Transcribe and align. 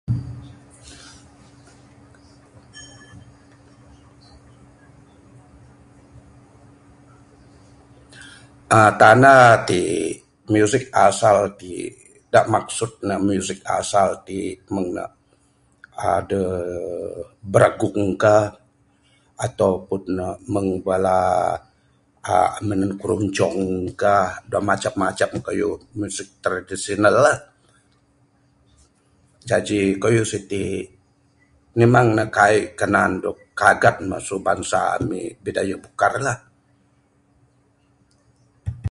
uhh 8.73 8.91
tanda 9.01 9.33
ti 9.67 9.81
da 12.33 12.39
maksud 12.53 12.91
ne 13.09 13.15
music 13.29 13.59
asal 13.79 14.07
ti 14.27 14.39
meng 14.73 14.87
ne 14.97 15.03
adeh 16.15 16.51
biragung 17.51 18.11
ka 18.23 18.35
ato 19.45 19.69
pun 19.87 20.03
meng 20.53 20.67
bala 20.87 21.19
uhh 22.29 22.51
namak 22.67 23.03
runcong 23.09 23.61
ka 24.01 24.15
Ra 24.51 24.59
macam 24.69 24.93
macam 25.03 25.29
kayuh 25.47 25.75
music 25.99 26.27
traditional 26.45 27.15
la. 27.25 27.33
Jaji 29.49 29.79
kayuh 30.03 30.25
siti 30.31 30.63
memang 31.79 32.07
ne 32.17 32.23
kaik 32.37 32.65
kanan 32.79 33.11
dog 33.23 33.37
kagan 33.59 33.97
masu 34.11 34.35
bansa 34.47 34.81
ami 34.97 35.21
bukar 35.85 36.13
lah 36.25 36.37